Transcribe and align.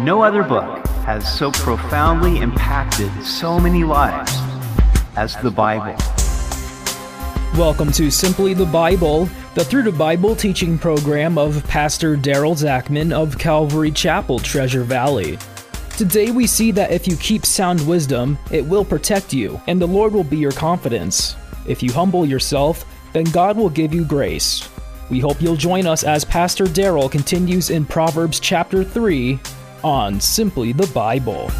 No 0.00 0.22
other 0.22 0.44
book 0.44 0.86
has 1.06 1.26
so 1.36 1.50
profoundly 1.50 2.38
impacted 2.38 3.10
so 3.24 3.58
many 3.58 3.82
lives 3.82 4.32
as 5.16 5.34
the 5.38 5.50
Bible. 5.50 5.96
Welcome 7.58 7.90
to 7.90 8.08
Simply 8.08 8.54
the 8.54 8.64
Bible, 8.64 9.28
the 9.56 9.64
Through 9.64 9.82
the 9.82 9.90
Bible 9.90 10.36
teaching 10.36 10.78
program 10.78 11.36
of 11.36 11.66
Pastor 11.66 12.16
Daryl 12.16 12.56
Zachman 12.56 13.12
of 13.12 13.38
Calvary 13.38 13.90
Chapel, 13.90 14.38
Treasure 14.38 14.84
Valley. 14.84 15.36
Today 15.96 16.30
we 16.30 16.46
see 16.46 16.70
that 16.70 16.92
if 16.92 17.08
you 17.08 17.16
keep 17.16 17.44
sound 17.44 17.84
wisdom, 17.84 18.38
it 18.52 18.64
will 18.64 18.84
protect 18.84 19.32
you, 19.32 19.60
and 19.66 19.80
the 19.80 19.88
Lord 19.88 20.12
will 20.12 20.22
be 20.22 20.36
your 20.36 20.52
confidence. 20.52 21.34
If 21.66 21.82
you 21.82 21.92
humble 21.92 22.24
yourself, 22.24 22.84
then 23.12 23.24
God 23.24 23.56
will 23.56 23.68
give 23.68 23.92
you 23.92 24.04
grace. 24.04 24.68
We 25.10 25.18
hope 25.18 25.42
you'll 25.42 25.56
join 25.56 25.88
us 25.88 26.04
as 26.04 26.24
Pastor 26.24 26.66
Daryl 26.66 27.10
continues 27.10 27.70
in 27.70 27.84
Proverbs 27.84 28.38
chapter 28.38 28.84
3 28.84 29.40
on 29.84 30.20
Simply 30.20 30.72
the 30.72 30.86
Bible. 30.88 31.50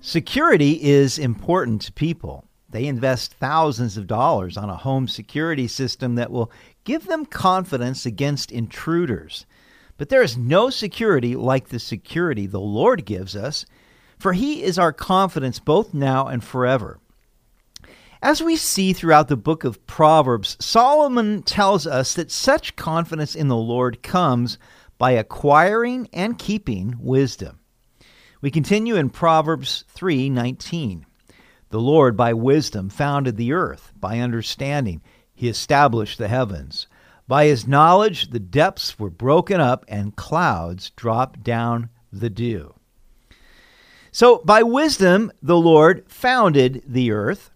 Security 0.00 0.82
is 0.82 1.18
important 1.18 1.82
to 1.82 1.92
people. 1.92 2.44
They 2.68 2.86
invest 2.86 3.34
thousands 3.34 3.96
of 3.96 4.06
dollars 4.06 4.56
on 4.56 4.70
a 4.70 4.76
home 4.76 5.08
security 5.08 5.68
system 5.68 6.14
that 6.16 6.30
will 6.30 6.50
give 6.84 7.06
them 7.06 7.26
confidence 7.26 8.06
against 8.06 8.52
intruders. 8.52 9.46
But 9.98 10.08
there 10.08 10.22
is 10.22 10.36
no 10.36 10.70
security 10.70 11.36
like 11.36 11.68
the 11.68 11.78
security 11.78 12.46
the 12.46 12.60
Lord 12.60 13.04
gives 13.04 13.36
us, 13.36 13.66
for 14.18 14.32
He 14.32 14.62
is 14.62 14.78
our 14.78 14.92
confidence 14.92 15.58
both 15.58 15.92
now 15.94 16.26
and 16.26 16.42
forever. 16.42 16.98
As 18.22 18.42
we 18.42 18.56
see 18.56 18.92
throughout 18.92 19.28
the 19.28 19.36
book 19.36 19.64
of 19.64 19.86
Proverbs, 19.86 20.58
Solomon 20.60 21.42
tells 21.42 21.86
us 21.86 22.12
that 22.14 22.30
such 22.30 22.76
confidence 22.76 23.34
in 23.34 23.48
the 23.48 23.56
Lord 23.56 24.02
comes 24.02 24.58
by 24.98 25.12
acquiring 25.12 26.06
and 26.12 26.38
keeping 26.38 26.96
wisdom. 27.00 27.60
We 28.42 28.50
continue 28.50 28.96
in 28.96 29.08
Proverbs 29.08 29.84
3:19. 29.88 31.06
The 31.70 31.80
Lord 31.80 32.14
by 32.14 32.34
wisdom 32.34 32.90
founded 32.90 33.38
the 33.38 33.54
earth, 33.54 33.92
by 33.98 34.20
understanding 34.20 35.00
he 35.32 35.48
established 35.48 36.18
the 36.18 36.28
heavens. 36.28 36.88
By 37.26 37.46
his 37.46 37.66
knowledge 37.66 38.30
the 38.32 38.38
depths 38.38 38.98
were 38.98 39.08
broken 39.08 39.62
up 39.62 39.86
and 39.88 40.14
clouds 40.14 40.90
dropped 40.90 41.42
down 41.42 41.88
the 42.12 42.28
dew. 42.28 42.74
So 44.12 44.42
by 44.44 44.62
wisdom 44.62 45.32
the 45.40 45.56
Lord 45.56 46.04
founded 46.06 46.82
the 46.86 47.12
earth. 47.12 47.50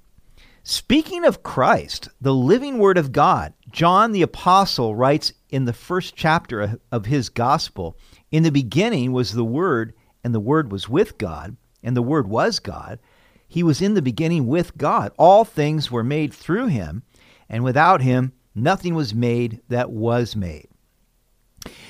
Speaking 0.67 1.27
of 1.27 1.43
Christ, 1.43 2.09
the 2.23 2.33
living 2.33 2.79
Word 2.79 2.97
of 2.97 3.13
God, 3.13 3.53
John 3.71 4.13
the 4.13 4.23
Apostle 4.23 4.95
writes 4.95 5.35
in 5.51 5.67
the 5.67 5.75
first 5.75 6.17
chapter 6.17 6.81
of 6.91 7.05
his 7.05 7.29
gospel 7.29 7.99
In 8.31 8.45
the 8.45 8.51
beginning 8.51 9.13
was 9.13 9.35
the 9.35 9.45
Word, 9.45 9.93
and 10.25 10.35
the 10.35 10.41
Word 10.41 10.73
was 10.73 10.89
with 10.89 11.19
God, 11.19 11.59
and 11.83 11.95
the 11.95 12.01
Word 12.01 12.29
was 12.29 12.61
God. 12.61 12.99
He 13.47 13.63
was 13.63 13.83
in 13.83 13.93
the 13.93 14.01
beginning 14.01 14.47
with 14.47 14.79
God. 14.79 15.13
All 15.19 15.45
things 15.45 15.91
were 15.91 16.03
made 16.03 16.33
through 16.33 16.69
him, 16.69 17.03
and 17.47 17.63
without 17.63 18.01
him, 18.01 18.33
nothing 18.55 18.95
was 18.95 19.15
made 19.15 19.61
that 19.69 19.91
was 19.91 20.35
made. 20.35 20.69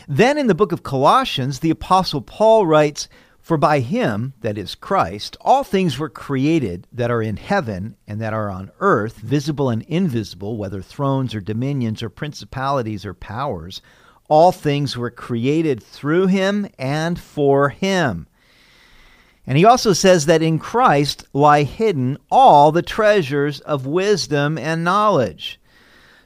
Then 0.08 0.36
in 0.36 0.48
the 0.48 0.54
book 0.54 0.72
of 0.72 0.82
Colossians, 0.82 1.60
the 1.60 1.70
Apostle 1.70 2.22
Paul 2.22 2.66
writes, 2.66 3.08
for 3.44 3.58
by 3.58 3.80
him, 3.80 4.32
that 4.40 4.56
is 4.56 4.74
Christ, 4.74 5.36
all 5.42 5.64
things 5.64 5.98
were 5.98 6.08
created 6.08 6.86
that 6.90 7.10
are 7.10 7.20
in 7.20 7.36
heaven 7.36 7.94
and 8.08 8.18
that 8.18 8.32
are 8.32 8.48
on 8.48 8.70
earth, 8.80 9.16
visible 9.18 9.68
and 9.68 9.82
invisible, 9.82 10.56
whether 10.56 10.80
thrones 10.80 11.34
or 11.34 11.42
dominions 11.42 12.02
or 12.02 12.08
principalities 12.08 13.04
or 13.04 13.12
powers. 13.12 13.82
All 14.30 14.50
things 14.50 14.96
were 14.96 15.10
created 15.10 15.82
through 15.82 16.28
him 16.28 16.66
and 16.78 17.20
for 17.20 17.68
him. 17.68 18.28
And 19.46 19.58
he 19.58 19.66
also 19.66 19.92
says 19.92 20.24
that 20.24 20.40
in 20.40 20.58
Christ 20.58 21.26
lie 21.34 21.64
hidden 21.64 22.16
all 22.30 22.72
the 22.72 22.80
treasures 22.80 23.60
of 23.60 23.84
wisdom 23.84 24.56
and 24.56 24.82
knowledge. 24.82 25.60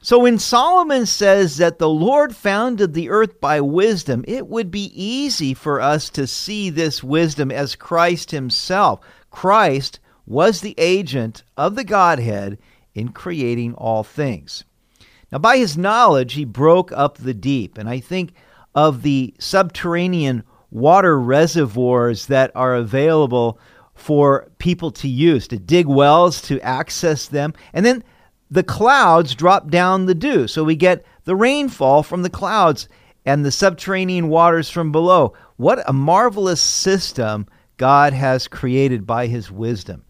So 0.01 0.19
when 0.19 0.39
Solomon 0.39 1.05
says 1.05 1.57
that 1.57 1.77
the 1.77 1.89
Lord 1.89 2.35
founded 2.35 2.93
the 2.93 3.09
earth 3.09 3.41
by 3.41 3.59
wisdom, 3.59 4.23
it 4.27 4.47
would 4.47 4.71
be 4.71 4.91
easy 4.95 5.53
for 5.53 5.81
us 5.81 6.09
to 6.11 6.25
see 6.25 6.69
this 6.69 7.03
wisdom 7.03 7.51
as 7.51 7.75
Christ 7.75 8.31
himself. 8.31 9.01
Christ 9.29 9.99
was 10.25 10.61
the 10.61 10.75
agent 10.77 11.43
of 11.57 11.75
the 11.75 11.83
Godhead 11.83 12.57
in 12.93 13.09
creating 13.09 13.73
all 13.73 14.03
things. 14.03 14.63
Now, 15.31 15.39
by 15.39 15.57
his 15.57 15.77
knowledge, 15.77 16.33
he 16.33 16.45
broke 16.45 16.91
up 16.93 17.17
the 17.17 17.33
deep. 17.33 17.77
And 17.77 17.89
I 17.89 17.99
think 17.99 18.31
of 18.73 19.01
the 19.01 19.33
subterranean 19.37 20.43
water 20.71 21.19
reservoirs 21.19 22.27
that 22.27 22.51
are 22.55 22.75
available 22.75 23.59
for 23.95 24.49
people 24.59 24.91
to 24.91 25.07
use, 25.07 25.47
to 25.49 25.59
dig 25.59 25.87
wells, 25.87 26.41
to 26.43 26.59
access 26.61 27.27
them. 27.27 27.53
And 27.73 27.85
then 27.85 28.03
the 28.51 28.63
clouds 28.63 29.35
drop 29.35 29.69
down 29.69 30.05
the 30.05 30.15
dew. 30.15 30.47
So 30.47 30.63
we 30.63 30.75
get 30.75 31.05
the 31.25 31.35
rainfall 31.35 32.03
from 32.03 32.23
the 32.23 32.29
clouds 32.29 32.87
and 33.25 33.45
the 33.45 33.51
subterranean 33.51 34.29
waters 34.29 34.69
from 34.69 34.91
below. 34.91 35.33
What 35.57 35.87
a 35.87 35.93
marvelous 35.93 36.61
system 36.61 37.47
God 37.77 38.13
has 38.13 38.47
created 38.47 39.05
by 39.05 39.27
his 39.27 39.51
wisdom. 39.51 40.03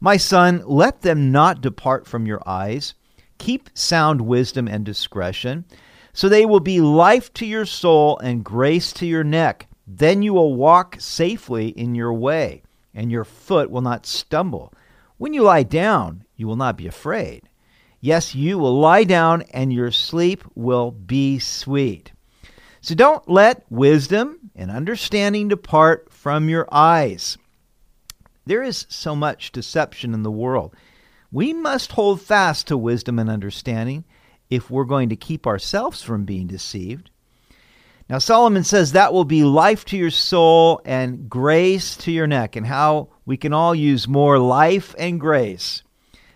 My 0.00 0.16
son, 0.16 0.62
let 0.66 1.02
them 1.02 1.30
not 1.30 1.60
depart 1.60 2.06
from 2.06 2.26
your 2.26 2.42
eyes. 2.46 2.94
Keep 3.38 3.70
sound 3.74 4.20
wisdom 4.20 4.66
and 4.66 4.84
discretion, 4.84 5.64
so 6.12 6.28
they 6.28 6.44
will 6.44 6.60
be 6.60 6.80
life 6.80 7.32
to 7.34 7.46
your 7.46 7.66
soul 7.66 8.18
and 8.18 8.44
grace 8.44 8.92
to 8.94 9.06
your 9.06 9.24
neck. 9.24 9.68
Then 9.86 10.22
you 10.22 10.34
will 10.34 10.54
walk 10.54 10.96
safely 10.98 11.68
in 11.68 11.94
your 11.94 12.12
way, 12.12 12.62
and 12.94 13.10
your 13.10 13.24
foot 13.24 13.70
will 13.70 13.80
not 13.80 14.06
stumble. 14.06 14.72
When 15.18 15.34
you 15.34 15.42
lie 15.42 15.62
down, 15.62 16.24
you 16.36 16.46
will 16.46 16.56
not 16.56 16.76
be 16.76 16.86
afraid. 16.86 17.48
Yes, 18.04 18.34
you 18.34 18.58
will 18.58 18.80
lie 18.80 19.04
down 19.04 19.42
and 19.52 19.72
your 19.72 19.92
sleep 19.92 20.42
will 20.56 20.90
be 20.90 21.38
sweet. 21.38 22.10
So 22.80 22.96
don't 22.96 23.30
let 23.30 23.64
wisdom 23.70 24.50
and 24.56 24.72
understanding 24.72 25.46
depart 25.46 26.12
from 26.12 26.48
your 26.48 26.66
eyes. 26.72 27.38
There 28.44 28.64
is 28.64 28.86
so 28.88 29.14
much 29.14 29.52
deception 29.52 30.14
in 30.14 30.24
the 30.24 30.32
world. 30.32 30.74
We 31.30 31.52
must 31.52 31.92
hold 31.92 32.20
fast 32.20 32.66
to 32.66 32.76
wisdom 32.76 33.20
and 33.20 33.30
understanding 33.30 34.04
if 34.50 34.68
we're 34.68 34.82
going 34.82 35.10
to 35.10 35.16
keep 35.16 35.46
ourselves 35.46 36.02
from 36.02 36.24
being 36.24 36.48
deceived. 36.48 37.08
Now, 38.10 38.18
Solomon 38.18 38.64
says 38.64 38.92
that 38.92 39.12
will 39.12 39.24
be 39.24 39.44
life 39.44 39.84
to 39.86 39.96
your 39.96 40.10
soul 40.10 40.80
and 40.84 41.30
grace 41.30 41.96
to 41.98 42.10
your 42.10 42.26
neck, 42.26 42.56
and 42.56 42.66
how 42.66 43.10
we 43.24 43.36
can 43.36 43.52
all 43.52 43.76
use 43.76 44.08
more 44.08 44.40
life 44.40 44.92
and 44.98 45.20
grace 45.20 45.84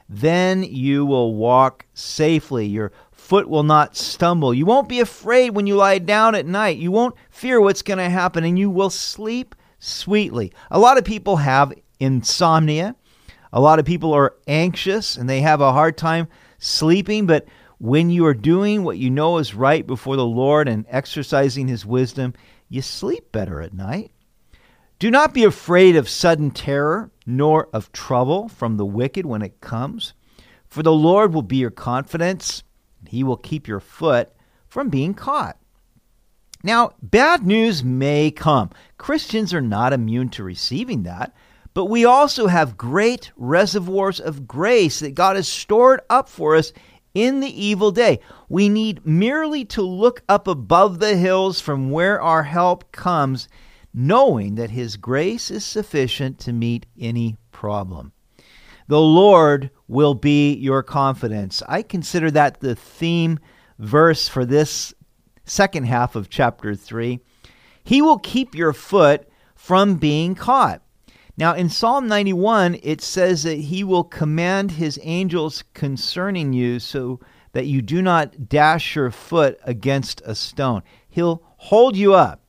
then 0.09 0.62
you 0.62 1.05
will 1.05 1.34
walk 1.34 1.87
safely. 1.94 2.67
Your 2.67 2.93
foot 3.12 3.49
will 3.49 3.65
not 3.65 3.97
stumble. 3.97 4.55
You 4.55 4.67
won't 4.67 4.89
be 4.89 5.00
afraid 5.00 5.50
when 5.50 5.67
you 5.67 5.75
lie 5.77 5.99
down 5.99 6.34
at 6.34 6.47
night. 6.47 6.78
You 6.78 6.93
won't 6.93 7.17
fear 7.31 7.61
what's 7.61 7.83
going 7.83 7.99
to 7.99 8.09
happen, 8.09 8.45
and 8.45 8.59
you 8.59 8.71
will 8.71 8.91
sleep 8.91 9.55
sweetly. 9.78 10.53
A 10.71 10.78
lot 10.78 10.99
of 10.99 11.05
people 11.05 11.37
have 11.37 11.72
insomnia. 11.99 12.95
A 13.53 13.61
lot 13.61 13.78
of 13.78 13.84
people 13.84 14.12
are 14.12 14.37
anxious 14.47 15.16
and 15.16 15.28
they 15.28 15.41
have 15.41 15.61
a 15.61 15.72
hard 15.72 15.97
time 15.97 16.28
sleeping, 16.59 17.27
but 17.27 17.47
when 17.78 18.11
you 18.11 18.27
are 18.27 18.34
doing 18.34 18.84
what 18.84 18.99
you 18.99 19.11
know 19.11 19.39
is 19.39 19.55
right 19.55 19.87
before 19.87 20.16
the 20.16 20.27
Lord 20.27 20.69
and 20.69 20.84
exercising 20.89 21.69
His 21.69 21.87
wisdom, 21.87 22.34
you 22.69 22.83
sleep 22.83 23.33
better 23.33 23.61
at 23.61 23.75
night. 23.75 24.11
Do 24.99 25.11
not 25.11 25.34
be 25.34 25.45
afraid 25.45 25.95
of 25.95 26.09
sudden 26.09 26.51
terror, 26.51 27.11
nor 27.27 27.69
of 27.75 27.93
trouble 27.93 28.49
from 28.49 28.79
the 28.79 28.87
wicked 28.87 29.27
when 29.27 29.43
it 29.43 29.61
comes. 29.61 30.15
For 30.69 30.83
the 30.83 30.93
Lord 30.93 31.34
will 31.34 31.43
be 31.43 31.59
your 31.59 31.71
confidence, 31.71 32.63
and 33.01 33.10
he 33.10 33.22
will 33.22 33.37
keep 33.37 33.69
your 33.69 33.81
foot 33.81 34.33
from 34.69 34.89
being 34.89 35.13
caught. 35.13 35.59
Now, 36.63 36.93
bad 37.03 37.47
news 37.47 37.84
may 37.84 38.31
come. 38.31 38.71
Christians 38.97 39.53
are 39.53 39.60
not 39.60 39.93
immune 39.93 40.31
to 40.31 40.43
receiving 40.43 41.03
that, 41.03 41.34
but 41.75 41.84
we 41.84 42.07
also 42.07 42.47
have 42.47 42.78
great 42.78 43.31
reservoirs 43.37 44.19
of 44.19 44.48
grace 44.48 45.01
that 45.01 45.15
God 45.15 45.37
has 45.37 45.47
stored 45.47 46.01
up 46.09 46.31
for 46.31 46.57
us 46.57 46.72
in 47.13 47.41
the 47.41 47.65
evil 47.65 47.91
day. 47.91 48.21
We 48.48 48.71
need 48.71 49.04
merely 49.04 49.66
to 49.66 49.83
look 49.83 50.22
up 50.27 50.48
above 50.48 51.01
the 51.01 51.16
hills 51.16 51.60
from 51.60 51.91
where 51.91 52.21
our 52.21 52.45
help 52.45 52.93
comes 52.93 53.47
knowing 53.97 54.54
that 54.57 54.71
His 54.71 54.97
grace 54.97 55.51
is 55.51 55.65
sufficient 55.65 56.39
to 56.41 56.53
meet 56.53 56.87
any 57.01 57.39
problem. 57.51 58.13
The 58.87 59.01
Lord 59.01 59.71
will 59.89 60.15
be 60.15 60.54
your 60.54 60.83
confidence. 60.83 61.63
I 61.66 61.83
consider 61.83 62.31
that 62.31 62.60
the 62.60 62.77
theme 62.77 63.41
verse 63.78 64.28
for 64.28 64.45
this 64.45 64.95
second 65.45 65.84
half 65.84 66.15
of 66.15 66.28
chapter 66.28 66.75
3. 66.75 67.21
He 67.83 68.03
will 68.03 68.19
keep 68.19 68.54
your 68.54 68.72
foot 68.72 69.28
from 69.54 69.97
being 69.97 70.34
caught. 70.34 70.83
Now, 71.39 71.54
in 71.54 71.69
Psalm 71.69 72.09
91, 72.09 72.78
it 72.83 73.01
says 73.01 73.43
that 73.43 73.59
he 73.59 73.84
will 73.84 74.04
command 74.04 74.72
his 74.72 74.98
angels 75.03 75.65
concerning 75.75 76.53
you 76.53 76.78
so 76.78 77.21
that 77.53 77.66
you 77.66 77.83
do 77.83 78.03
not 78.03 78.48
dash 78.48 78.97
your 78.97 79.10
foot 79.10 79.59
against 79.65 80.22
a 80.25 80.34
stone. 80.34 80.83
He'll 81.09 81.43
hold 81.57 81.97
you 81.97 82.15
up. 82.15 82.43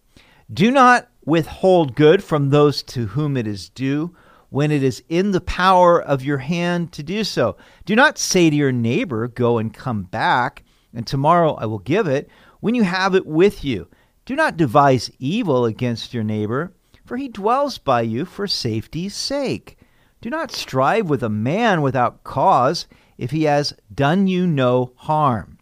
Do 0.52 0.72
not 0.72 1.10
withhold 1.28 1.94
good 1.94 2.24
from 2.24 2.50
those 2.50 2.82
to 2.82 3.08
whom 3.08 3.36
it 3.36 3.46
is 3.46 3.68
due 3.68 4.16
when 4.50 4.72
it 4.72 4.82
is 4.82 5.04
in 5.10 5.32
the 5.32 5.42
power 5.42 6.02
of 6.02 6.24
your 6.24 6.38
hand 6.38 6.94
to 6.94 7.04
do 7.04 7.22
so. 7.22 7.58
Do 7.86 7.98
not 7.98 8.18
say 8.18 8.50
to 8.50 8.56
your 8.56 8.72
neighbor, 8.72 9.28
Go 9.28 9.58
and 9.58 9.74
come 9.74 10.04
back, 10.04 10.64
and 10.94 11.06
tomorrow 11.06 11.56
I 11.56 11.66
will 11.66 11.80
give 11.80 12.08
it, 12.08 12.30
when 12.62 12.76
you 12.76 12.84
have 12.84 13.14
it 13.14 13.26
with 13.26 13.66
you. 13.66 13.90
Do 14.26 14.38
not 14.38 14.56
devise 14.56 15.12
evil 15.20 15.66
against 15.66 16.14
your 16.14 16.24
neighbor, 16.24 16.74
for 17.06 17.18
he 17.18 17.28
dwells 17.28 17.78
by 17.78 18.02
you 18.02 18.24
for 18.24 18.48
safety's 18.48 19.14
sake. 19.14 19.78
Do 20.22 20.30
not 20.30 20.54
strive 20.54 21.10
with 21.10 21.24
a 21.24 21.30
man 21.30 21.82
without 21.82 22.24
cause 22.24 22.88
if 23.18 23.32
he 23.32 23.44
has 23.44 23.74
done 23.94 24.28
you 24.28 24.48
no 24.48 24.94
harm. 24.96 25.58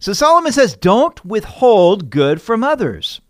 So 0.00 0.12
Solomon 0.12 0.50
says, 0.50 0.76
Don't 0.76 1.24
withhold 1.24 2.10
good 2.10 2.42
from 2.42 2.64
others. 2.64 3.20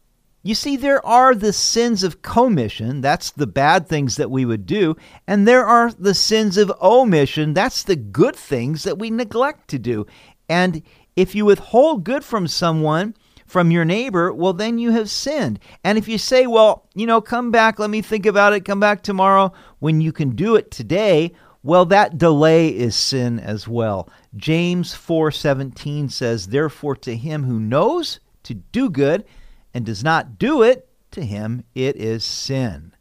You 0.42 0.54
see, 0.54 0.76
there 0.76 1.04
are 1.04 1.34
the 1.34 1.52
sins 1.52 2.02
of 2.02 2.22
commission, 2.22 3.02
that's 3.02 3.31
the 3.31 3.46
bad 3.46 3.87
things 3.87 4.16
that 4.16 4.31
we 4.31 4.46
would 4.46 4.64
do, 4.64 4.96
and 5.26 5.46
there 5.46 5.66
are 5.66 5.92
the 5.92 6.14
sins 6.14 6.56
of 6.56 6.72
omission, 6.81 7.52
that's 7.52 7.82
the 7.82 7.96
good 7.96 8.37
things 8.37 8.84
that 8.84 8.98
we 8.98 9.10
neglect 9.10 9.69
to 9.69 9.78
do. 9.78 10.06
And 10.48 10.82
if 11.14 11.34
you 11.34 11.44
withhold 11.44 12.04
good 12.04 12.25
from 12.25 12.48
someone, 12.48 13.14
from 13.44 13.70
your 13.70 13.84
neighbor, 13.84 14.32
well, 14.32 14.54
then 14.54 14.78
you 14.78 14.92
have 14.92 15.10
sinned. 15.10 15.58
And 15.84 15.98
if 15.98 16.08
you 16.08 16.16
say, 16.16 16.46
well, 16.46 16.88
you 16.94 17.06
know, 17.06 17.20
come 17.20 17.50
back, 17.50 17.78
let 17.78 17.90
me 17.90 18.00
think 18.00 18.25
about 18.25 18.54
it, 18.54 18.64
come 18.64 18.81
back 18.81 19.02
tomorrow, 19.02 19.52
when 19.81 20.00
you 20.00 20.12
can 20.12 20.31
do 20.37 20.56
it 20.56 20.70
today, 20.70 21.32
well, 21.62 21.84
that 21.87 22.16
delay 22.16 22.69
is 22.69 22.96
sin 22.96 23.38
as 23.38 23.69
well. 23.69 24.08
James 24.37 24.94
4:17 24.94 26.08
says, 26.08 26.46
"Therefore 26.46 26.96
to 26.96 27.14
him 27.14 27.44
who 27.44 27.60
knows 27.60 28.20
to 28.44 28.54
do 28.54 28.88
good 28.88 29.25
and 29.72 29.84
does 29.84 30.02
not 30.02 30.38
do 30.38 30.62
it, 30.62 30.88
to 31.12 31.25
him 31.25 31.64
it 31.75 31.96
is 31.96 32.25
sin. 32.25 32.93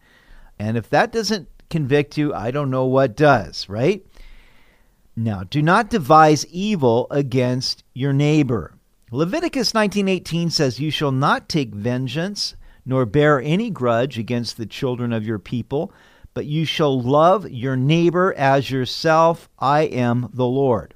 And 0.57 0.77
if 0.77 0.89
that 0.89 1.11
doesn't 1.11 1.47
convict 1.69 2.17
you, 2.17 2.33
I 2.33 2.51
don't 2.51 2.71
know 2.71 2.85
what 2.85 3.15
does, 3.15 3.69
right? 3.69 4.05
Now, 5.15 5.43
do 5.43 5.61
not 5.61 5.89
devise 5.89 6.45
evil 6.47 7.07
against 7.11 7.83
your 7.93 8.13
neighbor. 8.13 8.75
Leviticus 9.11 9.73
19:18 9.73 10.49
says, 10.49 10.79
"You 10.79 10.91
shall 10.91 11.11
not 11.11 11.49
take 11.49 11.73
vengeance, 11.73 12.55
nor 12.85 13.05
bear 13.05 13.41
any 13.41 13.69
grudge 13.69 14.17
against 14.17 14.57
the 14.57 14.65
children 14.65 15.11
of 15.11 15.25
your 15.25 15.39
people, 15.39 15.91
but 16.33 16.45
you 16.45 16.63
shall 16.63 17.01
love 17.01 17.49
your 17.49 17.75
neighbor 17.75 18.33
as 18.37 18.71
yourself. 18.71 19.49
I 19.59 19.81
am 19.81 20.29
the 20.33 20.45
Lord." 20.45 20.93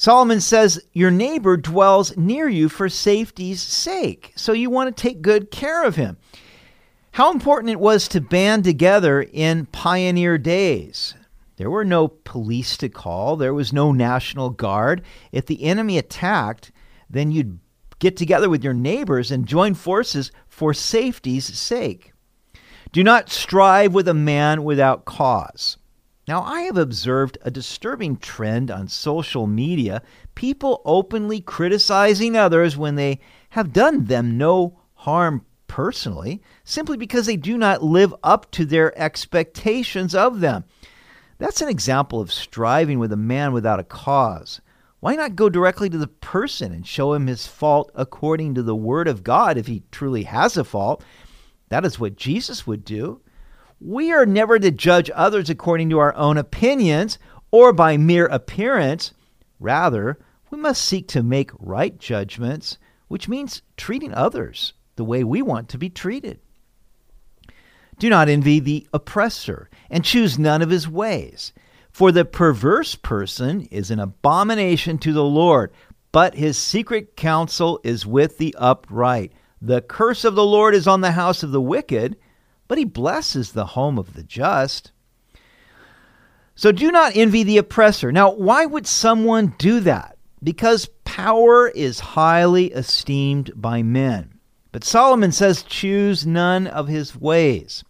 Solomon 0.00 0.40
says 0.40 0.80
your 0.92 1.10
neighbor 1.10 1.56
dwells 1.56 2.16
near 2.16 2.48
you 2.48 2.68
for 2.68 2.88
safety's 2.88 3.60
sake, 3.60 4.32
so 4.36 4.52
you 4.52 4.70
want 4.70 4.96
to 4.96 5.02
take 5.02 5.22
good 5.22 5.50
care 5.50 5.82
of 5.82 5.96
him. 5.96 6.16
How 7.10 7.32
important 7.32 7.72
it 7.72 7.80
was 7.80 8.06
to 8.08 8.20
band 8.20 8.62
together 8.62 9.20
in 9.20 9.66
pioneer 9.66 10.38
days. 10.38 11.14
There 11.56 11.68
were 11.68 11.84
no 11.84 12.06
police 12.06 12.76
to 12.76 12.88
call, 12.88 13.34
there 13.34 13.52
was 13.52 13.72
no 13.72 13.90
National 13.90 14.50
Guard. 14.50 15.02
If 15.32 15.46
the 15.46 15.64
enemy 15.64 15.98
attacked, 15.98 16.70
then 17.10 17.32
you'd 17.32 17.58
get 17.98 18.16
together 18.16 18.48
with 18.48 18.62
your 18.62 18.74
neighbors 18.74 19.32
and 19.32 19.48
join 19.48 19.74
forces 19.74 20.30
for 20.46 20.72
safety's 20.72 21.44
sake. 21.58 22.12
Do 22.92 23.02
not 23.02 23.30
strive 23.30 23.94
with 23.94 24.06
a 24.06 24.14
man 24.14 24.62
without 24.62 25.06
cause. 25.06 25.76
Now, 26.28 26.42
I 26.42 26.60
have 26.62 26.76
observed 26.76 27.38
a 27.40 27.50
disturbing 27.50 28.18
trend 28.18 28.70
on 28.70 28.86
social 28.86 29.46
media 29.46 30.02
people 30.34 30.82
openly 30.84 31.40
criticizing 31.40 32.36
others 32.36 32.76
when 32.76 32.96
they 32.96 33.20
have 33.50 33.72
done 33.72 34.04
them 34.04 34.36
no 34.36 34.78
harm 34.92 35.46
personally, 35.68 36.42
simply 36.64 36.98
because 36.98 37.24
they 37.24 37.38
do 37.38 37.56
not 37.56 37.82
live 37.82 38.14
up 38.22 38.50
to 38.50 38.66
their 38.66 38.96
expectations 39.00 40.14
of 40.14 40.40
them. 40.40 40.64
That's 41.38 41.62
an 41.62 41.70
example 41.70 42.20
of 42.20 42.30
striving 42.30 42.98
with 42.98 43.12
a 43.12 43.16
man 43.16 43.54
without 43.54 43.80
a 43.80 43.84
cause. 43.84 44.60
Why 45.00 45.14
not 45.14 45.34
go 45.34 45.48
directly 45.48 45.88
to 45.88 45.98
the 45.98 46.08
person 46.08 46.72
and 46.72 46.86
show 46.86 47.14
him 47.14 47.26
his 47.26 47.46
fault 47.46 47.90
according 47.94 48.54
to 48.54 48.62
the 48.62 48.76
Word 48.76 49.08
of 49.08 49.24
God 49.24 49.56
if 49.56 49.66
he 49.66 49.82
truly 49.90 50.24
has 50.24 50.58
a 50.58 50.64
fault? 50.64 51.02
That 51.70 51.86
is 51.86 51.98
what 51.98 52.16
Jesus 52.16 52.66
would 52.66 52.84
do. 52.84 53.22
We 53.80 54.12
are 54.12 54.26
never 54.26 54.58
to 54.58 54.70
judge 54.70 55.10
others 55.14 55.48
according 55.48 55.90
to 55.90 55.98
our 55.98 56.14
own 56.16 56.36
opinions 56.36 57.18
or 57.50 57.72
by 57.72 57.96
mere 57.96 58.26
appearance. 58.26 59.12
Rather, 59.60 60.18
we 60.50 60.58
must 60.58 60.84
seek 60.84 61.08
to 61.08 61.22
make 61.22 61.50
right 61.58 61.96
judgments, 61.98 62.78
which 63.06 63.28
means 63.28 63.62
treating 63.76 64.12
others 64.12 64.72
the 64.96 65.04
way 65.04 65.22
we 65.22 65.42
want 65.42 65.68
to 65.68 65.78
be 65.78 65.88
treated. 65.88 66.40
Do 67.98 68.08
not 68.08 68.28
envy 68.28 68.60
the 68.60 68.86
oppressor, 68.92 69.68
and 69.90 70.04
choose 70.04 70.38
none 70.38 70.62
of 70.62 70.70
his 70.70 70.88
ways. 70.88 71.52
For 71.90 72.12
the 72.12 72.24
perverse 72.24 72.94
person 72.94 73.62
is 73.72 73.90
an 73.90 73.98
abomination 73.98 74.98
to 74.98 75.12
the 75.12 75.24
Lord, 75.24 75.72
but 76.12 76.34
his 76.34 76.56
secret 76.56 77.16
counsel 77.16 77.80
is 77.82 78.06
with 78.06 78.38
the 78.38 78.54
upright. 78.58 79.32
The 79.60 79.82
curse 79.82 80.24
of 80.24 80.36
the 80.36 80.44
Lord 80.44 80.74
is 80.74 80.86
on 80.86 81.00
the 81.00 81.12
house 81.12 81.42
of 81.42 81.50
the 81.50 81.60
wicked 81.60 82.16
but 82.68 82.78
he 82.78 82.84
blesses 82.84 83.52
the 83.52 83.66
home 83.66 83.98
of 83.98 84.14
the 84.14 84.22
just. 84.22 84.92
So 86.54 86.70
do 86.70 86.92
not 86.92 87.16
envy 87.16 87.42
the 87.42 87.58
oppressor. 87.58 88.12
Now, 88.12 88.32
why 88.32 88.66
would 88.66 88.86
someone 88.86 89.54
do 89.58 89.80
that? 89.80 90.18
Because 90.42 90.88
power 91.04 91.68
is 91.68 91.98
highly 92.00 92.66
esteemed 92.66 93.50
by 93.56 93.82
men. 93.82 94.38
But 94.70 94.84
Solomon 94.84 95.32
says, 95.32 95.62
choose 95.62 96.26
none 96.26 96.66
of 96.66 96.88
his 96.88 97.16
ways. 97.16 97.82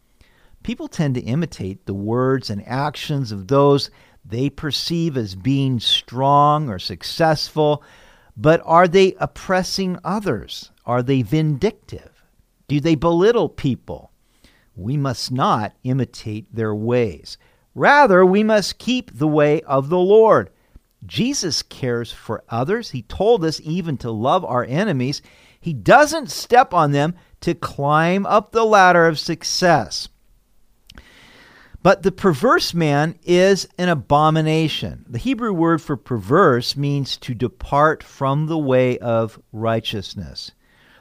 People 0.63 0.89
tend 0.89 1.15
to 1.17 1.21
imitate 1.23 1.87
the 1.87 1.95
words 1.95 2.51
and 2.51 2.67
actions 2.67 3.33
of 3.33 3.49
those 3.49 3.91
they 4.25 4.51
perceive 4.51 5.17
as 5.17 5.35
being 5.35 5.81
strong 5.81 6.69
or 6.69 6.79
successful, 6.79 7.83
but 8.37 8.61
are 8.65 8.87
they 8.87 9.15
oppressing 9.19 9.99
others? 10.05 10.71
Are 10.85 11.03
they 11.03 11.23
vindictive? 11.23 12.23
Do 12.69 12.81
they 12.81 12.95
belittle 12.95 13.49
people? 13.49 14.08
We 14.79 14.97
must 14.97 15.33
not 15.33 15.75
imitate 15.83 16.55
their 16.55 16.75
ways. 16.75 17.37
Rather, 17.75 18.25
we 18.25 18.43
must 18.43 18.79
keep 18.79 19.17
the 19.17 19.29
way 19.29 19.61
of 19.63 19.89
the 19.89 19.99
Lord. 19.99 20.51
Jesus 21.05 21.63
cares 21.63 22.13
for 22.13 22.45
others. 22.49 22.91
He 22.91 23.03
told 23.03 23.45
us 23.45 23.61
even 23.63 23.97
to 23.99 24.11
love 24.11 24.45
our 24.45 24.65
enemies. 24.65 25.23
He 25.61 25.73
doesn't 25.73 26.31
step 26.31 26.73
on 26.73 26.93
them 26.93 27.15
to 27.41 27.55
climb 27.55 28.27
up 28.27 28.53
the 28.53 28.65
ladder 28.65 29.07
of 29.07 29.19
success. 29.19 30.09
But 31.83 32.03
the 32.03 32.13
perverse 32.13 32.75
man 32.75 33.19
is 33.23 33.69
an 33.79 33.89
abomination. 33.89 35.05
The 35.09 35.19
Hebrew 35.19 35.53
word 35.53 35.81
for 35.81 35.97
perverse 35.97 36.77
means 36.77 37.17
to 37.19 37.35
depart 37.35 38.03
from 38.03 38.47
the 38.47 38.59
way 38.59 38.99
of 38.99 39.41
righteousness. 39.53 40.51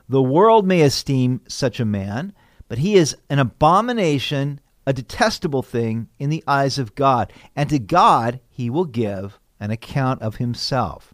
The 0.08 0.22
world 0.22 0.66
may 0.68 0.82
esteem 0.82 1.42
such 1.48 1.80
a 1.80 1.86
man 1.86 2.34
but 2.68 2.80
he 2.80 2.96
is 2.96 3.16
an 3.30 3.40
abomination, 3.40 4.60
a 4.86 4.94
detestable 4.94 5.64
thing 5.64 6.10
in 6.20 6.30
the 6.30 6.44
eyes 6.48 6.78
of 6.78 6.96
God. 6.96 7.32
And 7.56 7.70
to 7.70 7.80
God 7.80 8.40
he 8.50 8.70
will 8.70 8.86
give 8.86 9.40
an 9.60 9.72
account 9.72 10.22
of 10.22 10.36
himself. 10.36 11.14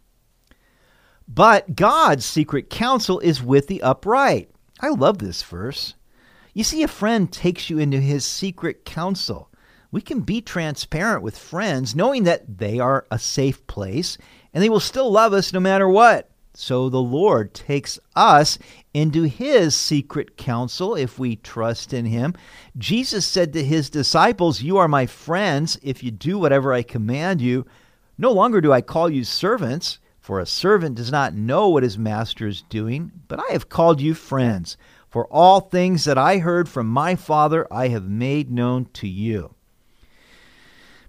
But 1.26 1.74
God's 1.74 2.24
secret 2.24 2.68
counsel 2.68 3.18
is 3.20 3.42
with 3.42 3.66
the 3.66 3.82
upright. 3.82 4.50
I 4.80 4.88
love 4.90 5.18
this 5.18 5.42
verse. 5.42 5.94
You 6.52 6.64
see, 6.64 6.82
a 6.82 6.88
friend 6.88 7.32
takes 7.32 7.70
you 7.70 7.78
into 7.78 7.98
his 7.98 8.24
secret 8.24 8.84
counsel. 8.84 9.50
We 9.90 10.00
can 10.00 10.20
be 10.20 10.40
transparent 10.40 11.22
with 11.22 11.38
friends, 11.38 11.94
knowing 11.94 12.24
that 12.24 12.58
they 12.58 12.78
are 12.78 13.06
a 13.10 13.18
safe 13.18 13.66
place 13.66 14.18
and 14.52 14.62
they 14.62 14.68
will 14.68 14.80
still 14.80 15.10
love 15.10 15.32
us 15.32 15.52
no 15.52 15.60
matter 15.60 15.88
what. 15.88 16.30
So 16.56 16.88
the 16.88 17.02
Lord 17.02 17.52
takes 17.52 17.98
us 18.14 18.58
into 18.92 19.24
his 19.24 19.74
secret 19.74 20.36
counsel 20.36 20.94
if 20.94 21.18
we 21.18 21.34
trust 21.34 21.92
in 21.92 22.04
him. 22.04 22.34
Jesus 22.78 23.26
said 23.26 23.52
to 23.52 23.64
his 23.64 23.90
disciples, 23.90 24.62
You 24.62 24.78
are 24.78 24.86
my 24.86 25.06
friends 25.06 25.78
if 25.82 26.04
you 26.04 26.12
do 26.12 26.38
whatever 26.38 26.72
I 26.72 26.82
command 26.82 27.40
you. 27.40 27.66
No 28.16 28.30
longer 28.30 28.60
do 28.60 28.72
I 28.72 28.82
call 28.82 29.10
you 29.10 29.24
servants, 29.24 29.98
for 30.20 30.38
a 30.38 30.46
servant 30.46 30.94
does 30.94 31.10
not 31.10 31.34
know 31.34 31.68
what 31.68 31.82
his 31.82 31.98
master 31.98 32.46
is 32.46 32.62
doing, 32.62 33.10
but 33.26 33.40
I 33.40 33.52
have 33.52 33.68
called 33.68 34.00
you 34.00 34.14
friends. 34.14 34.76
For 35.10 35.26
all 35.26 35.60
things 35.60 36.04
that 36.04 36.18
I 36.18 36.38
heard 36.38 36.68
from 36.68 36.86
my 36.86 37.16
Father 37.16 37.66
I 37.70 37.88
have 37.88 38.08
made 38.08 38.50
known 38.50 38.86
to 38.94 39.08
you. 39.08 39.54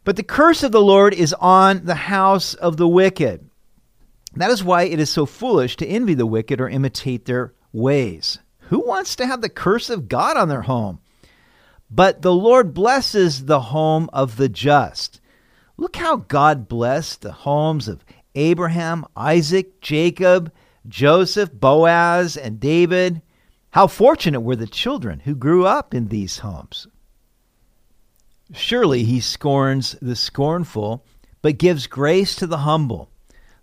But 0.04 0.16
the 0.16 0.24
curse 0.24 0.64
of 0.64 0.72
the 0.72 0.82
Lord 0.82 1.14
is 1.14 1.34
on 1.34 1.86
the 1.86 1.96
house 1.96 2.56
of 2.56 2.78
the 2.78 2.88
wicked. 2.88 3.50
That 4.36 4.52
is 4.52 4.64
why 4.64 4.84
it 4.84 5.00
is 5.00 5.10
so 5.10 5.26
foolish 5.26 5.78
to 5.78 5.88
envy 5.88 6.14
the 6.14 6.26
wicked 6.26 6.60
or 6.60 6.68
imitate 6.68 7.26
their 7.26 7.54
ways. 7.72 8.40
Who 8.70 8.86
wants 8.86 9.16
to 9.18 9.28
have 9.28 9.42
the 9.42 9.50
curse 9.50 9.90
of 9.90 10.10
God 10.10 10.38
on 10.38 10.50
their 10.50 10.64
home? 10.64 11.00
But 11.90 12.22
the 12.22 12.34
Lord 12.34 12.74
blesses 12.74 13.46
the 13.46 13.62
home 13.62 14.10
of 14.12 14.38
the 14.38 14.50
just. 14.50 15.22
Look 15.78 15.96
how 15.96 16.18
God 16.18 16.68
blessed 16.68 17.22
the 17.22 17.32
homes 17.32 17.88
of 17.88 18.04
Abraham, 18.34 19.06
Isaac, 19.16 19.80
Jacob, 19.82 20.52
Joseph, 20.88 21.52
Boaz, 21.54 22.36
and 22.36 22.60
David. 22.60 23.22
How 23.72 23.88
fortunate 23.88 24.42
were 24.42 24.56
the 24.56 24.68
children 24.68 25.20
who 25.20 25.36
grew 25.36 25.66
up 25.66 25.94
in 25.94 26.08
these 26.08 26.40
homes. 26.40 26.88
Surely 28.54 29.04
he 29.04 29.20
scorns 29.20 29.96
the 30.02 30.16
scornful, 30.16 31.06
but 31.42 31.58
gives 31.58 31.88
grace 31.88 32.36
to 32.36 32.48
the 32.48 32.60
humble. 32.60 33.10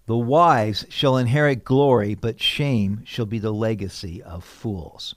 The 0.06 0.16
wise 0.16 0.84
shall 0.88 1.16
inherit 1.16 1.64
glory, 1.64 2.14
but 2.14 2.40
shame 2.40 3.02
shall 3.04 3.26
be 3.26 3.38
the 3.38 3.52
legacy 3.52 4.22
of 4.22 4.44
fools. 4.44 5.14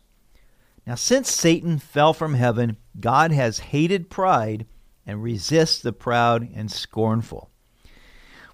Now, 0.85 0.95
since 0.95 1.31
Satan 1.31 1.79
fell 1.79 2.13
from 2.13 2.35
heaven, 2.35 2.77
God 2.99 3.31
has 3.31 3.59
hated 3.59 4.09
pride 4.09 4.67
and 5.05 5.23
resists 5.23 5.79
the 5.79 5.93
proud 5.93 6.47
and 6.53 6.71
scornful. 6.71 7.49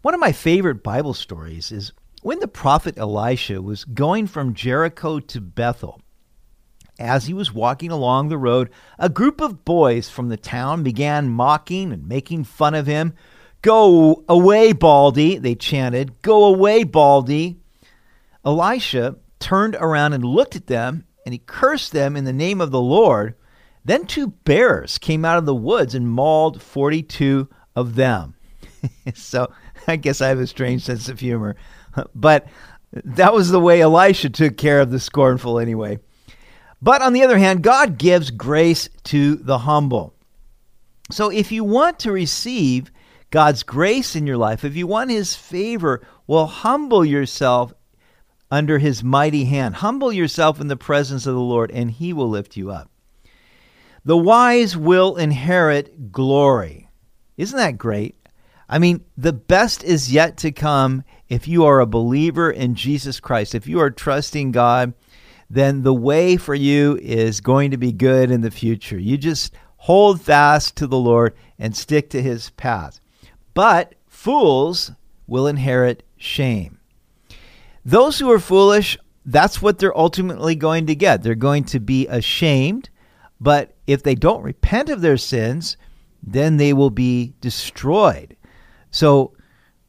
One 0.02 0.14
of 0.14 0.20
my 0.20 0.32
favorite 0.32 0.84
Bible 0.84 1.14
stories 1.14 1.72
is 1.72 1.92
when 2.22 2.40
the 2.40 2.48
prophet 2.48 2.98
Elisha 2.98 3.62
was 3.62 3.84
going 3.84 4.28
from 4.28 4.54
Jericho 4.54 5.20
to 5.20 5.42
Bethel. 5.42 6.02
As 6.98 7.26
he 7.26 7.34
was 7.34 7.54
walking 7.54 7.92
along 7.92 8.30
the 8.30 8.38
road, 8.38 8.70
a 8.98 9.10
group 9.10 9.42
of 9.42 9.66
boys 9.66 10.10
from 10.10 10.30
the 10.30 10.38
town 10.38 10.84
began 10.84 11.30
mocking 11.30 11.92
and 11.92 12.08
making 12.08 12.44
fun 12.44 12.76
of 12.76 12.86
him. 12.86 13.14
Go 13.62 14.24
away, 14.28 14.74
Baldy, 14.74 15.38
they 15.38 15.56
chanted. 15.56 16.22
Go 16.22 16.46
away, 16.46 16.84
Baldy. 16.84 17.58
Elisha 18.44 19.18
turned 19.40 19.76
around 19.76 20.14
and 20.14 20.26
looked 20.26 20.56
at 20.56 20.68
them, 20.68 21.06
and 21.26 21.34
he 21.34 21.40
cursed 21.40 21.92
them 21.92 22.16
in 22.16 22.24
the 22.24 22.34
name 22.34 22.60
of 22.60 22.72
the 22.72 22.82
Lord. 22.82 23.36
Then 23.86 24.06
two 24.06 24.28
bears 24.28 24.98
came 24.98 25.26
out 25.26 25.38
of 25.38 25.46
the 25.46 25.56
woods 25.56 25.96
and 25.96 26.10
mauled 26.10 26.62
42 26.62 27.48
of 27.76 27.96
them. 27.96 28.36
so 29.14 29.52
I 29.88 29.96
guess 29.96 30.22
I 30.22 30.30
have 30.30 30.40
a 30.40 30.48
strange 30.48 30.84
sense 30.84 31.10
of 31.10 31.20
humor. 31.20 31.56
But 32.16 32.48
that 32.94 33.34
was 33.34 33.50
the 33.50 33.60
way 33.60 33.82
Elisha 33.82 34.30
took 34.30 34.58
care 34.58 34.80
of 34.80 34.92
the 34.92 35.00
scornful 35.00 35.60
anyway. 35.60 36.00
But 36.82 37.02
on 37.02 37.14
the 37.14 37.24
other 37.24 37.38
hand, 37.38 37.64
God 37.64 37.98
gives 37.98 38.32
grace 38.32 38.90
to 39.06 39.36
the 39.36 39.60
humble. 39.60 40.16
So 41.12 41.30
if 41.30 41.52
you 41.52 41.64
want 41.64 42.00
to 42.00 42.12
receive 42.12 42.92
God's 43.32 43.64
grace 43.64 44.16
in 44.16 44.28
your 44.28 44.38
life, 44.38 44.64
if 44.64 44.76
you 44.76 44.86
want 44.86 45.10
His 45.10 45.36
favor, 45.36 46.06
well, 46.28 46.46
humble 46.46 47.04
yourself 47.04 47.74
under 48.52 48.78
His 48.78 49.04
mighty 49.04 49.46
hand. 49.46 49.76
Humble 49.76 50.14
yourself 50.14 50.62
in 50.62 50.68
the 50.68 50.78
presence 50.78 51.26
of 51.26 51.34
the 51.34 51.40
Lord, 51.42 51.72
and 51.72 51.90
He 51.90 52.14
will 52.14 52.30
lift 52.30 52.56
you 52.56 52.70
up. 52.70 52.92
The 54.04 54.18
wise 54.18 54.76
will 54.76 55.16
inherit 55.16 56.12
glory. 56.12 56.90
Isn't 57.38 57.58
that 57.58 57.78
great? 57.78 58.16
I 58.68 58.80
mean, 58.80 59.04
the 59.18 59.34
best 59.34 59.84
is 59.84 60.14
yet 60.14 60.38
to 60.38 60.52
come 60.52 61.04
if 61.28 61.48
you 61.48 61.66
are 61.66 61.80
a 61.80 61.86
believer 61.86 62.50
in 62.50 62.76
Jesus 62.76 63.20
Christ. 63.20 63.54
If 63.54 63.68
you 63.68 63.82
are 63.82 63.92
trusting 63.92 64.52
God, 64.52 64.94
then 65.50 65.84
the 65.84 65.94
way 65.94 66.38
for 66.38 66.56
you 66.56 66.98
is 67.02 67.42
going 67.42 67.72
to 67.72 67.78
be 67.78 67.92
good 67.92 68.32
in 68.32 68.40
the 68.40 68.50
future. 68.50 68.98
You 68.98 69.18
just 69.18 69.54
hold 69.76 70.22
fast 70.22 70.78
to 70.78 70.88
the 70.88 70.98
Lord 70.98 71.36
and 71.60 71.76
stick 71.76 72.10
to 72.12 72.22
his 72.22 72.52
path. 72.52 73.01
But 73.54 73.96
fools 74.08 74.92
will 75.28 75.48
inherit 75.48 76.04
shame. 76.18 76.80
Those 77.84 78.20
who 78.20 78.32
are 78.32 78.40
foolish, 78.40 78.98
that's 79.26 79.62
what 79.62 79.80
they're 79.80 79.98
ultimately 79.98 80.56
going 80.56 80.88
to 80.88 80.96
get. 80.96 81.24
They're 81.24 81.36
going 81.36 81.64
to 81.66 81.80
be 81.80 82.08
ashamed, 82.08 82.90
but 83.40 83.76
if 83.88 84.04
they 84.04 84.16
don't 84.16 84.44
repent 84.44 84.90
of 84.90 85.02
their 85.02 85.18
sins, 85.18 85.78
then 86.22 86.58
they 86.58 86.74
will 86.74 86.92
be 86.92 87.34
destroyed. 87.42 88.36
So, 88.92 89.34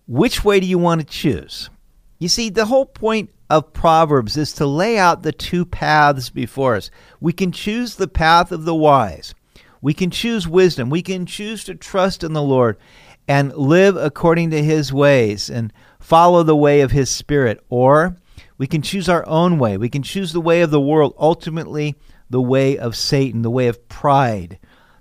which 0.06 0.44
way 0.44 0.60
do 0.60 0.66
you 0.66 0.78
want 0.78 1.00
to 1.00 1.06
choose? 1.06 1.70
You 2.18 2.28
see, 2.28 2.50
the 2.50 2.66
whole 2.66 2.86
point 2.86 3.30
of 3.50 3.72
Proverbs 3.72 4.36
is 4.36 4.52
to 4.54 4.66
lay 4.66 4.96
out 4.96 5.22
the 5.22 5.32
two 5.32 5.66
paths 5.66 6.30
before 6.30 6.76
us. 6.76 6.90
We 7.20 7.32
can 7.32 7.52
choose 7.52 7.96
the 7.96 8.08
path 8.08 8.52
of 8.52 8.64
the 8.64 8.74
wise. 8.74 9.34
We 9.82 9.92
can 9.92 10.10
choose 10.10 10.46
wisdom. 10.48 10.88
We 10.88 11.02
can 11.02 11.26
choose 11.26 11.64
to 11.64 11.74
trust 11.74 12.22
in 12.22 12.32
the 12.32 12.42
Lord 12.42 12.78
and 13.32 13.56
live 13.56 13.96
according 13.96 14.50
to 14.50 14.62
his 14.62 14.92
ways 14.92 15.48
and 15.48 15.72
follow 15.98 16.42
the 16.42 16.54
way 16.54 16.82
of 16.82 16.90
his 16.90 17.08
spirit. 17.08 17.64
Or 17.70 18.14
we 18.58 18.66
can 18.66 18.82
choose 18.82 19.08
our 19.08 19.26
own 19.26 19.58
way. 19.58 19.78
We 19.78 19.88
can 19.88 20.02
choose 20.02 20.34
the 20.34 20.40
way 20.40 20.60
of 20.60 20.70
the 20.70 20.78
world, 20.78 21.14
ultimately, 21.18 21.94
the 22.28 22.42
way 22.42 22.76
of 22.76 22.94
Satan, 22.94 23.40
the 23.40 23.50
way 23.50 23.68
of 23.68 23.88
pride, 23.88 24.58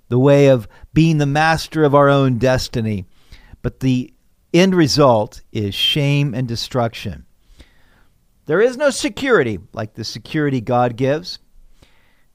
the 0.08 0.18
way 0.18 0.46
of 0.46 0.66
being 0.94 1.18
the 1.18 1.26
master 1.26 1.84
of 1.84 1.94
our 1.94 2.08
own 2.08 2.38
destiny. 2.38 3.04
But 3.60 3.80
the 3.80 4.14
end 4.54 4.74
result 4.74 5.42
is 5.52 5.74
shame 5.74 6.32
and 6.32 6.48
destruction. 6.48 7.26
There 8.46 8.62
is 8.62 8.78
no 8.78 8.88
security 8.88 9.58
like 9.74 9.92
the 9.92 10.04
security 10.04 10.62
God 10.62 10.96
gives. 10.96 11.38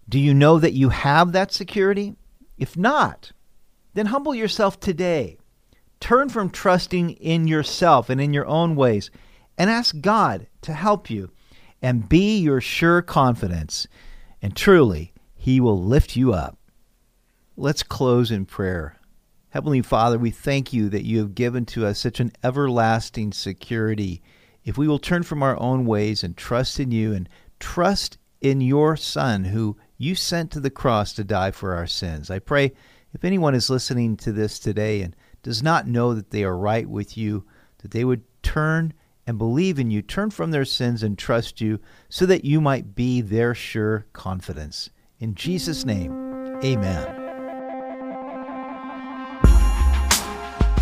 Do 0.07 0.19
you 0.19 0.35
know 0.35 0.59
that 0.59 0.73
you 0.73 0.89
have 0.89 1.31
that 1.31 1.51
security? 1.51 2.13
If 2.55 2.77
not, 2.77 3.31
then 3.95 4.05
humble 4.05 4.35
yourself 4.35 4.79
today. 4.79 5.39
Turn 5.99 6.29
from 6.29 6.49
trusting 6.49 7.11
in 7.11 7.47
yourself 7.47 8.09
and 8.09 8.21
in 8.21 8.33
your 8.33 8.45
own 8.45 8.75
ways 8.75 9.09
and 9.57 9.69
ask 9.69 9.99
God 9.99 10.47
to 10.61 10.73
help 10.73 11.09
you 11.09 11.31
and 11.81 12.07
be 12.07 12.37
your 12.37 12.61
sure 12.61 13.01
confidence. 13.01 13.87
And 14.41 14.55
truly, 14.55 15.13
He 15.35 15.59
will 15.59 15.81
lift 15.81 16.15
you 16.15 16.33
up. 16.33 16.57
Let's 17.55 17.83
close 17.83 18.31
in 18.31 18.45
prayer. 18.45 18.97
Heavenly 19.49 19.81
Father, 19.81 20.19
we 20.19 20.29
thank 20.29 20.73
you 20.73 20.89
that 20.89 21.05
you 21.05 21.19
have 21.19 21.33
given 21.33 21.65
to 21.67 21.85
us 21.85 21.99
such 21.99 22.19
an 22.19 22.31
everlasting 22.43 23.31
security. 23.33 24.21
If 24.63 24.77
we 24.77 24.87
will 24.87 24.99
turn 24.99 25.23
from 25.23 25.41
our 25.41 25.59
own 25.59 25.85
ways 25.85 26.23
and 26.23 26.37
trust 26.37 26.79
in 26.79 26.91
you 26.91 27.13
and 27.13 27.27
trust 27.59 28.17
in 28.41 28.61
your 28.61 28.95
Son 28.95 29.45
who 29.45 29.77
you 29.97 30.13
sent 30.13 30.51
to 30.51 30.59
the 30.59 30.69
cross 30.69 31.13
to 31.13 31.23
die 31.23 31.51
for 31.51 31.73
our 31.73 31.87
sins. 31.87 32.29
I 32.29 32.39
pray 32.39 32.73
if 33.13 33.23
anyone 33.23 33.55
is 33.55 33.69
listening 33.69 34.17
to 34.17 34.31
this 34.31 34.59
today 34.59 35.01
and 35.01 35.15
does 35.47 35.63
not 35.63 35.87
know 35.87 36.13
that 36.13 36.31
they 36.31 36.43
are 36.43 36.57
right 36.57 36.89
with 36.89 37.17
you, 37.17 37.45
that 37.77 37.91
they 37.91 38.03
would 38.03 38.21
turn 38.43 38.93
and 39.25 39.37
believe 39.37 39.79
in 39.79 39.89
you, 39.89 40.01
turn 40.01 40.29
from 40.29 40.51
their 40.51 40.65
sins 40.65 41.01
and 41.01 41.17
trust 41.17 41.61
you, 41.61 41.79
so 42.09 42.25
that 42.25 42.43
you 42.43 42.59
might 42.59 42.95
be 42.95 43.21
their 43.21 43.55
sure 43.55 44.05
confidence. 44.11 44.89
In 45.21 45.35
Jesus' 45.35 45.85
name, 45.85 46.11
amen. 46.65 47.07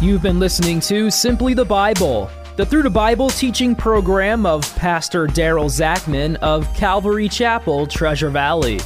You've 0.02 0.24
been 0.24 0.40
listening 0.40 0.80
to 0.80 1.12
Simply 1.12 1.54
the 1.54 1.64
Bible, 1.64 2.28
the 2.56 2.66
Through 2.66 2.84
the 2.84 2.90
Bible 2.90 3.30
teaching 3.30 3.76
program 3.76 4.48
of 4.48 4.76
Pastor 4.78 5.28
Daryl 5.28 5.70
Zachman 5.70 6.38
of 6.38 6.74
Calvary 6.74 7.30
Chapel, 7.30 7.86
Treasure 7.86 8.32
Valley. 8.32 8.80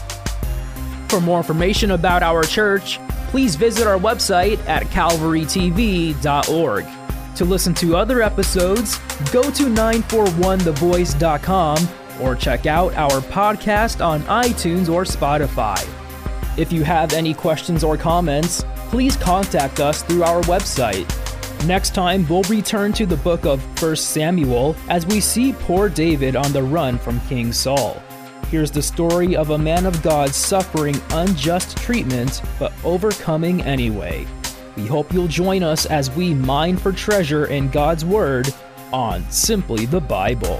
For 1.08 1.22
more 1.22 1.38
information 1.38 1.92
about 1.92 2.22
our 2.22 2.44
church, 2.44 3.00
please 3.30 3.56
visit 3.56 3.88
our 3.88 3.98
website 3.98 4.60
at 4.68 4.84
calvarytv.org. 4.88 6.86
To 7.36 7.46
listen 7.46 7.74
to 7.76 7.96
other 7.96 8.22
episodes, 8.22 8.98
go 9.32 9.44
to 9.44 9.64
941thevoice.com 9.64 11.88
or 12.22 12.36
check 12.36 12.66
out 12.66 12.94
our 12.96 13.22
podcast 13.22 14.06
on 14.06 14.20
iTunes 14.24 14.90
or 14.90 15.04
Spotify. 15.04 15.80
If 16.58 16.74
you 16.74 16.84
have 16.84 17.14
any 17.14 17.34
questions 17.34 17.82
or 17.84 17.96
comments, 17.96 18.66
please 18.90 19.16
contact 19.16 19.80
us 19.80 20.04
through 20.04 20.24
our 20.24 20.42
website. 20.42 21.08
Next 21.66 21.96
time, 21.96 22.28
we'll 22.28 22.44
return 22.44 22.92
to 22.94 23.06
the 23.06 23.18
book 23.18 23.46
of 23.46 23.62
1 23.82 23.96
Samuel 23.96 24.76
as 24.90 25.06
we 25.06 25.22
see 25.22 25.54
poor 25.54 25.88
David 25.88 26.36
on 26.36 26.52
the 26.52 26.64
run 26.64 26.98
from 26.98 27.22
King 27.22 27.54
Saul. 27.54 28.02
Here's 28.50 28.72
the 28.72 28.82
story 28.82 29.36
of 29.36 29.52
a 29.52 29.58
man 29.60 29.86
of 29.86 30.02
God 30.02 30.34
suffering 30.34 31.00
unjust 31.12 31.78
treatment 31.78 32.42
but 32.58 32.74
overcoming 32.84 33.62
anyway. 33.62 34.26
We 34.76 34.88
hope 34.88 35.14
you'll 35.14 35.28
join 35.28 35.62
us 35.62 35.86
as 35.86 36.10
we 36.10 36.34
mine 36.34 36.78
for 36.78 36.92
treasure 36.92 37.46
in 37.46 37.70
God's 37.70 38.04
Word 38.04 38.52
on 38.92 39.30
Simply 39.30 39.86
the 39.86 40.02
Bible. 40.02 40.58